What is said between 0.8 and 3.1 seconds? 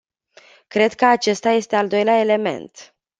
că acesta este al doilea element.